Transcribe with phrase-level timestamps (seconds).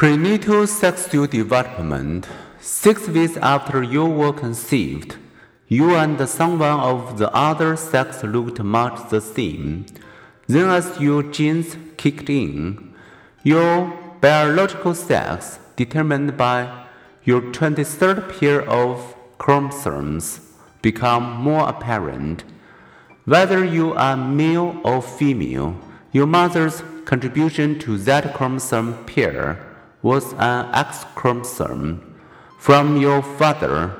[0.00, 2.26] Prenatal sexual development.
[2.58, 5.16] Six weeks after you were conceived,
[5.68, 9.84] you and someone of the other sex looked much the same.
[10.46, 12.94] Then, as your genes kicked in,
[13.42, 13.92] your
[14.22, 16.86] biological sex, determined by
[17.24, 20.40] your 23rd pair of chromosomes,
[20.80, 22.44] become more apparent.
[23.26, 25.78] Whether you are male or female,
[26.10, 29.66] your mother's contribution to that chromosome pair
[30.02, 32.16] was an X chromosome.
[32.58, 33.94] From your father,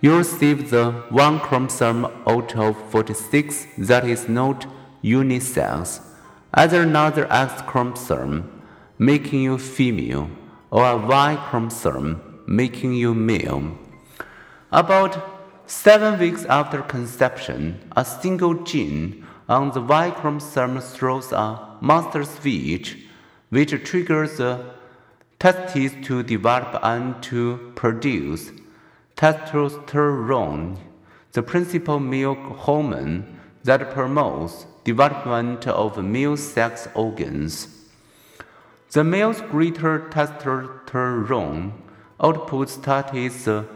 [0.00, 4.66] you received the one chromosome out of 46 that is not
[5.02, 6.00] unisex,
[6.54, 8.62] either another X chromosome,
[8.98, 10.30] making you female,
[10.70, 13.76] or a Y chromosome, making you male.
[14.72, 15.36] About
[15.66, 22.98] seven weeks after conception, a single gene on the Y chromosome throws a master switch,
[23.50, 24.75] which triggers the
[25.38, 28.52] testes to develop and to produce
[29.16, 30.78] testosterone,
[31.32, 37.68] the principal male hormone that promotes development of male sex organs.
[38.92, 41.72] The male's greater testosterone
[42.20, 43.66] output starts the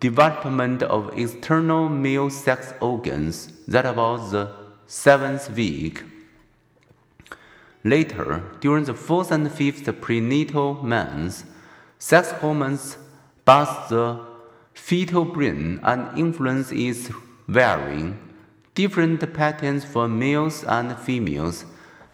[0.00, 4.50] development of external male sex organs that about the
[4.86, 6.02] seventh week.
[7.84, 11.44] Later, during the fourth and fifth prenatal months,
[11.98, 12.96] sex hormones
[13.44, 14.24] boost the
[14.72, 17.10] fetal brain and influence its
[17.46, 18.18] varying.
[18.74, 21.66] Different patterns for males and females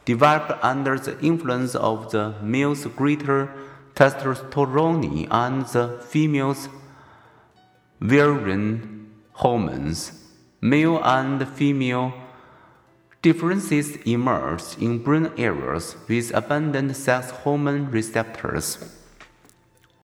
[0.05, 3.53] develop under the influence of the male's greater
[3.95, 6.69] testosterone and the female's
[8.01, 10.13] varying hormones.
[10.61, 12.13] Male and female
[13.23, 18.79] Differences emerge in brain areas with abundant sex hormone receptors.